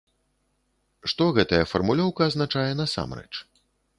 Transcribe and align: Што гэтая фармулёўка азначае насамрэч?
Што 1.11 1.27
гэтая 1.37 1.59
фармулёўка 1.73 2.21
азначае 2.29 2.67
насамрэч? 2.83 3.29